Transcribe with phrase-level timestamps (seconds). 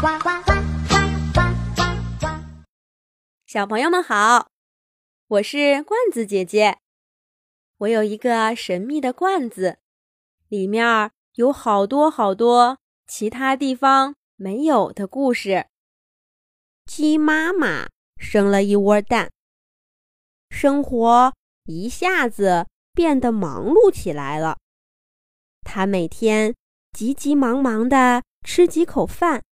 [0.00, 0.52] 呱呱呱
[0.88, 0.96] 呱
[1.34, 1.40] 呱
[1.74, 1.82] 呱
[2.20, 2.26] 呱！
[3.46, 4.48] 小朋友们好，
[5.26, 6.78] 我是罐子姐姐。
[7.76, 9.76] 我有一个神秘的罐子，
[10.48, 15.66] 里面有好多好多其他地方没有的故事。
[16.86, 17.86] 鸡妈妈
[18.16, 19.30] 生了一窝蛋，
[20.48, 24.56] 生活一下子变得忙碌起来了。
[25.60, 26.54] 它每天
[26.90, 29.44] 急急忙忙地吃几口饭。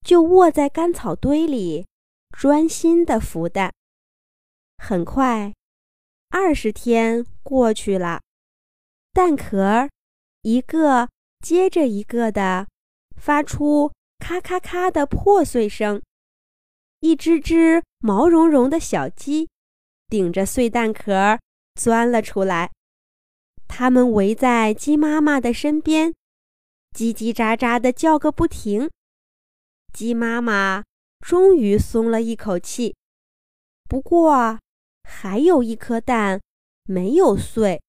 [0.00, 1.86] 就卧在干草堆里，
[2.36, 3.72] 专心的孵蛋。
[4.78, 5.54] 很快，
[6.30, 8.20] 二十天过去了，
[9.12, 9.88] 蛋壳
[10.42, 11.08] 一个
[11.40, 12.66] 接着一个的
[13.16, 16.00] 发出咔咔咔的破碎声。
[17.00, 19.48] 一只只毛茸茸的小鸡
[20.08, 21.38] 顶着碎蛋壳
[21.74, 22.70] 钻了出来，
[23.68, 26.12] 它们围在鸡妈妈的身边，
[26.96, 28.90] 叽叽喳喳的叫个不停。
[29.92, 30.84] 鸡妈妈
[31.20, 32.96] 终于松了一口气，
[33.88, 34.58] 不过
[35.02, 36.40] 还有一颗蛋
[36.84, 37.82] 没有碎。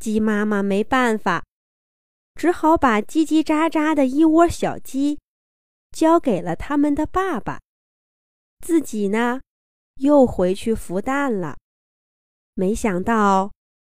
[0.00, 1.44] 鸡妈妈没办法，
[2.34, 5.18] 只好把叽叽喳喳的一窝小鸡
[5.90, 7.60] 交给了他们的爸爸，
[8.64, 9.40] 自己呢
[9.96, 11.58] 又回去孵蛋了。
[12.54, 13.52] 没想到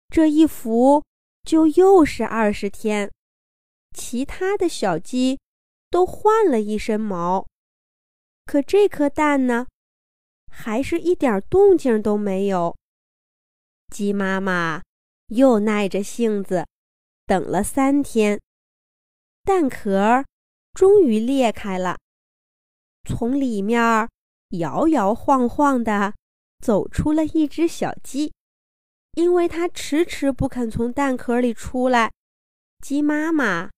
[0.08, 1.02] 这一孵
[1.44, 3.10] 就又是二十天，
[3.96, 5.38] 其他的小鸡。
[5.92, 7.46] 都换了一身毛，
[8.46, 9.66] 可这颗蛋呢，
[10.50, 12.74] 还是一点动静都没有。
[13.90, 14.80] 鸡妈妈
[15.26, 16.66] 又耐着性子
[17.26, 18.40] 等了三天，
[19.44, 20.24] 蛋壳
[20.72, 21.98] 终于裂开了，
[23.06, 24.08] 从里面
[24.52, 26.14] 摇摇晃晃的
[26.60, 28.32] 走出了一只小鸡，
[29.12, 32.10] 因为它迟迟不肯从蛋壳里出来，
[32.80, 33.68] 鸡妈妈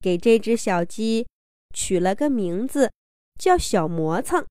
[0.00, 1.26] 给这只小鸡。
[1.74, 2.90] 取了个名字，
[3.38, 4.46] 叫小磨蹭。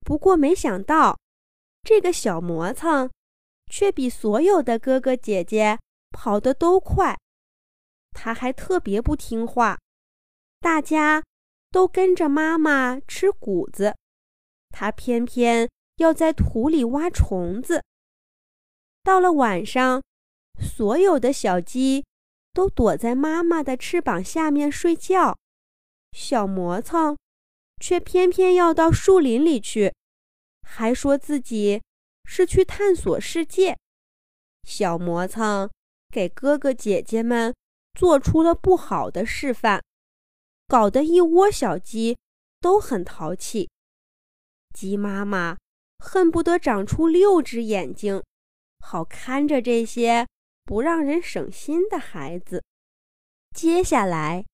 [0.00, 1.18] 不过没想到，
[1.82, 3.10] 这个小磨蹭
[3.70, 5.78] 却比所有的哥哥姐姐
[6.10, 7.18] 跑得都快。
[8.12, 9.78] 他还特别不听话，
[10.60, 11.22] 大家
[11.70, 13.94] 都跟着妈妈吃谷子，
[14.70, 17.84] 他偏偏要在土里挖虫子。
[19.02, 20.02] 到了晚上，
[20.60, 22.04] 所有的小鸡
[22.52, 25.36] 都躲在妈妈的翅膀下面睡觉。
[26.12, 27.16] 小磨蹭，
[27.80, 29.94] 却偏偏要到树林里去，
[30.62, 31.80] 还说自己
[32.24, 33.78] 是去探索世界。
[34.64, 35.70] 小磨蹭
[36.10, 37.54] 给哥哥姐姐们
[37.94, 39.82] 做出了不好的示范，
[40.66, 42.18] 搞得一窝小鸡
[42.60, 43.70] 都很淘气。
[44.74, 45.56] 鸡妈妈
[45.98, 48.22] 恨不得长出六只眼睛，
[48.80, 50.26] 好看着这些
[50.64, 52.62] 不让人省心的孩子。
[53.54, 54.44] 接下来。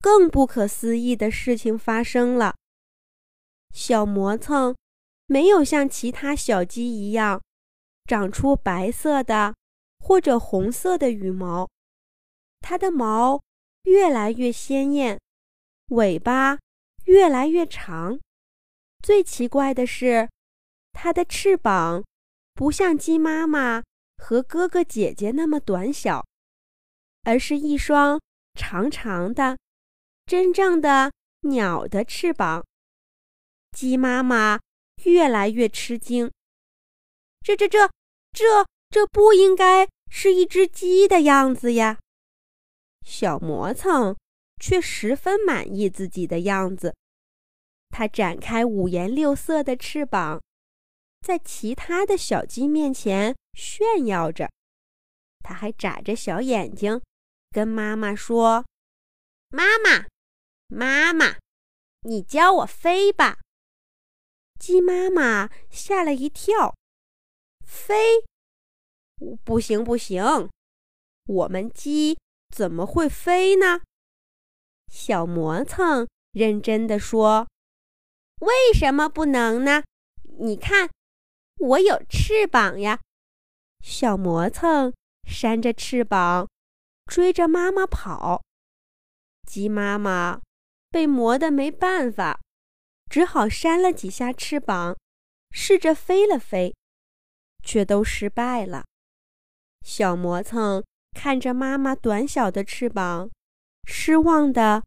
[0.00, 2.54] 更不可思议的事情发生了。
[3.72, 4.74] 小磨蹭
[5.26, 7.42] 没有像其他小鸡一样
[8.06, 9.54] 长出白色的
[9.98, 11.68] 或者红色的羽毛，
[12.60, 13.42] 它的毛
[13.82, 15.20] 越来越鲜艳，
[15.88, 16.58] 尾巴
[17.04, 18.18] 越来越长。
[19.02, 20.28] 最奇怪的是，
[20.92, 22.02] 它的翅膀
[22.54, 23.82] 不像鸡妈妈
[24.16, 26.24] 和哥哥姐姐那么短小，
[27.24, 28.20] 而是一双
[28.54, 29.58] 长长的。
[30.28, 32.62] 真正的鸟的翅膀，
[33.72, 34.60] 鸡妈妈
[35.04, 36.30] 越来越吃惊。
[37.40, 37.88] 这、这、这、
[38.32, 41.98] 这、这不应该是一只鸡的样子呀！
[43.06, 44.14] 小磨蹭
[44.60, 46.94] 却十分满意自己的样子，
[47.88, 50.42] 它展开五颜六色的翅膀，
[51.22, 54.50] 在其他的小鸡面前炫耀着。
[55.42, 57.00] 它还眨着小眼睛，
[57.50, 58.66] 跟妈妈说
[59.48, 60.06] ：“妈妈。”
[60.68, 61.38] 妈妈，
[62.02, 63.38] 你教我飞吧。
[64.58, 66.74] 鸡妈妈吓了一跳，
[67.64, 68.24] 飞？
[69.44, 70.50] 不行不行，
[71.24, 72.18] 我们鸡
[72.54, 73.80] 怎么会飞呢？
[74.92, 77.48] 小磨蹭认真的说
[78.40, 79.82] ：“为什么不能呢？
[80.38, 80.90] 你看，
[81.56, 83.00] 我有翅膀呀。”
[83.82, 84.92] 小磨蹭
[85.26, 86.46] 扇着翅膀，
[87.06, 88.42] 追着妈妈跑。
[89.46, 90.42] 鸡妈妈。
[90.90, 92.40] 被磨得没办法，
[93.10, 94.96] 只好扇了几下翅膀，
[95.50, 96.74] 试着飞了飞，
[97.62, 98.84] 却都失败了。
[99.82, 100.82] 小磨蹭
[101.12, 103.30] 看着妈妈短小的翅膀，
[103.84, 104.84] 失望地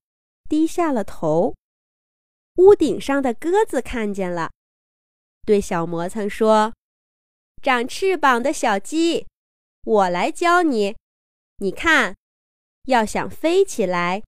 [0.50, 1.53] 低下了头。
[2.56, 4.51] 屋顶上的鸽子看见了，
[5.45, 6.74] 对小磨蹭说
[7.62, 9.25] ：“长翅膀的小鸡，
[9.83, 10.95] 我来教你。
[11.57, 12.15] 你看，
[12.86, 14.24] 要想飞起来，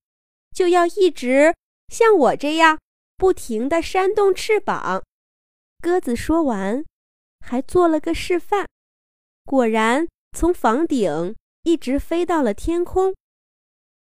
[0.56, 1.54] 就要一直。”
[1.94, 2.80] 像我这样，
[3.18, 5.04] 不停地扇动翅膀。
[5.80, 6.84] 鸽子说完，
[7.40, 8.66] 还做了个示范，
[9.45, 13.13] 果然从房顶一直飞到了天空。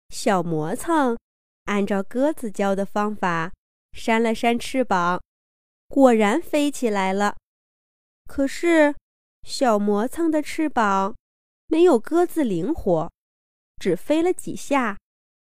[0.08, 1.19] 小磨蹭
[1.66, 3.52] 按照鸽子教的方法
[3.92, 5.20] 扇了扇翅膀，
[5.88, 7.36] 果然飞起来了。
[8.26, 8.94] 可是，
[9.42, 11.14] 小磨蹭的翅膀
[11.66, 13.12] 没有鸽子灵活，
[13.76, 14.96] 只飞了几下，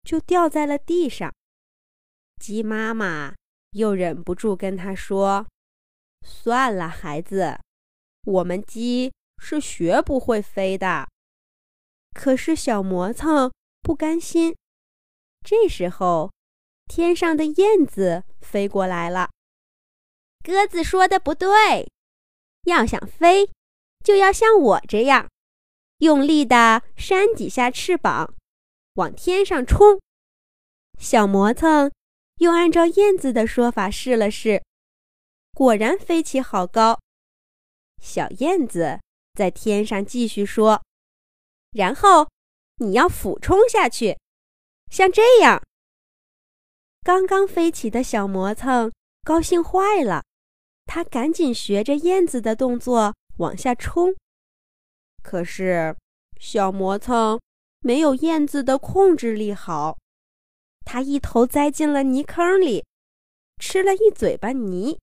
[0.03, 1.33] 就掉在了地上。
[2.39, 3.33] 鸡妈妈
[3.71, 5.45] 又忍不住跟他说
[6.25, 7.59] ：“算了，孩子，
[8.23, 11.07] 我们鸡是学不会飞的。”
[12.13, 13.51] 可是小磨蹭
[13.81, 14.55] 不甘心。
[15.43, 16.31] 这时候，
[16.85, 19.29] 天上的燕子飞过来了。
[20.43, 21.89] 鸽子说的不对。
[22.65, 23.51] 要想飞，
[24.03, 25.29] 就要像我这样，
[25.99, 28.33] 用力的扇几下翅膀，
[28.95, 29.99] 往天上冲。
[30.97, 31.91] 小磨蹭
[32.37, 34.63] 又按照燕子的说法试了试，
[35.53, 36.99] 果然飞起好高。
[38.01, 38.99] 小燕子
[39.33, 40.83] 在天上继续说
[41.71, 42.29] ：“然后
[42.77, 44.17] 你要俯冲下去，
[44.91, 45.61] 像这样。”
[47.03, 48.91] 刚刚飞起的小磨蹭
[49.23, 50.23] 高兴坏了。
[50.87, 54.15] 他赶紧学着燕子的动作往下冲，
[55.23, 55.95] 可是
[56.39, 57.41] 小磨蹭
[57.79, 59.97] 没有燕子的控制力好，
[60.85, 62.85] 他一头栽进了泥坑里，
[63.59, 64.97] 吃了一嘴巴泥。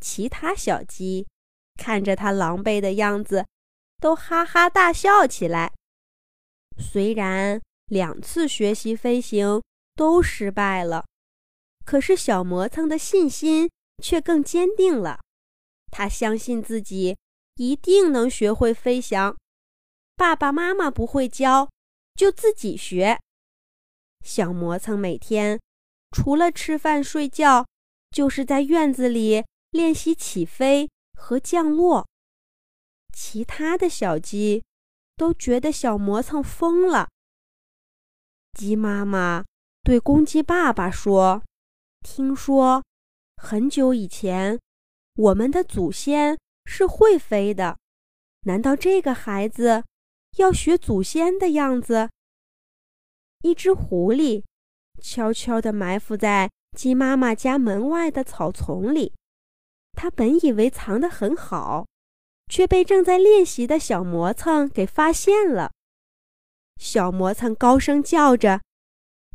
[0.00, 1.26] 其他小鸡
[1.74, 3.46] 看着他狼狈的样子，
[4.00, 5.72] 都哈哈大笑起来。
[6.78, 9.60] 虽然两次学习飞行
[9.94, 11.04] 都失败了，
[11.84, 13.68] 可是小磨蹭的信心。
[14.02, 15.20] 却更坚定了，
[15.92, 17.16] 他相信自己
[17.54, 19.36] 一定能学会飞翔。
[20.16, 21.70] 爸爸妈妈不会教，
[22.16, 23.20] 就自己学。
[24.22, 25.60] 小磨蹭每天
[26.10, 27.66] 除了吃饭睡觉，
[28.10, 32.06] 就是在院子里练习起飞和降落。
[33.12, 34.62] 其他的小鸡
[35.16, 37.08] 都觉得小磨蹭疯了。
[38.52, 39.44] 鸡妈妈
[39.82, 41.42] 对公鸡爸爸说
[42.02, 42.82] ：“听说。”
[43.42, 44.60] 很久以前，
[45.16, 47.76] 我们的祖先是会飞的。
[48.42, 49.82] 难道这个孩子
[50.36, 52.08] 要学祖先的样子？
[53.42, 54.42] 一只狐狸
[55.00, 59.12] 悄悄地埋伏在鸡妈妈家门外的草丛里。
[59.92, 61.86] 它本以为藏得很好，
[62.48, 65.70] 却被正在练习的小磨蹭给发现了。
[66.78, 68.60] 小磨蹭高声叫着，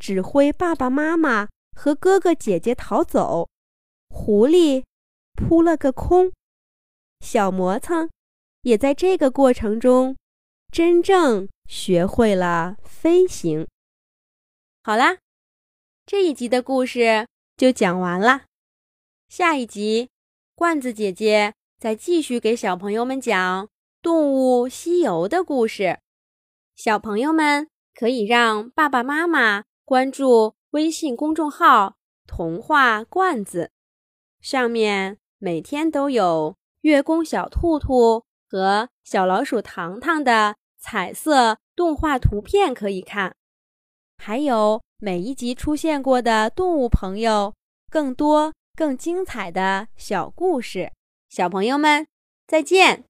[0.02, 3.48] 指挥爸爸妈妈和哥哥姐姐逃走。
[4.10, 4.84] 狐狸
[5.34, 6.32] 扑了个空，
[7.20, 8.10] 小磨蹭
[8.64, 10.16] 也在这个过程中
[10.72, 13.68] 真正学会了飞行。
[14.88, 15.18] 好啦，
[16.06, 18.44] 这一集的故事就讲完了。
[19.28, 20.08] 下一集，
[20.56, 23.66] 罐子姐姐再继续给小朋友们讲
[24.02, 26.00] 《动物西游》的故事。
[26.74, 33.72] 小朋友们可以让爸爸妈妈关注微信公众号“童话罐子”。
[34.40, 43.36] 上面每天都有月宫小兔兔和小老鼠糖糖的彩色动画图片可以看，
[44.18, 47.54] 还有每一集出现过的动物朋友，
[47.90, 50.92] 更多更精彩的小故事。
[51.30, 52.08] 小朋友们，
[52.48, 53.06] 再见。